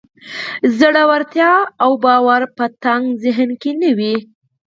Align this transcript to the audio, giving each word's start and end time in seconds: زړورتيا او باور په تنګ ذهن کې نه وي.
زړورتيا 0.77 1.53
او 1.83 1.91
باور 2.03 2.41
په 2.57 2.65
تنګ 2.83 3.03
ذهن 3.23 3.49
کې 3.61 3.71
نه 3.81 3.89
وي. 3.97 4.15